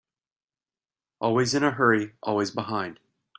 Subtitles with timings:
[1.19, 2.99] Always in a hurry, always behind.